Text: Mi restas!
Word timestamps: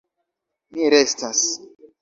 Mi 0.77 0.89
restas! 0.95 1.47